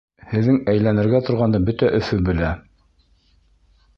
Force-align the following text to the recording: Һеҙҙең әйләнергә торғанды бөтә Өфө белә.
Һеҙҙең 0.29 0.55
әйләнергә 0.71 1.19
торғанды 1.27 1.61
бөтә 1.69 1.91
Өфө 1.99 2.21
белә. 2.31 2.51